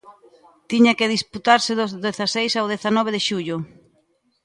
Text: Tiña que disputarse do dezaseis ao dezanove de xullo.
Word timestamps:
Tiña 0.71 0.97
que 0.99 1.11
disputarse 1.15 1.71
do 1.79 1.85
dezaseis 2.05 2.53
ao 2.55 2.69
dezanove 2.73 3.13
de 3.15 3.21
xullo. 3.27 3.57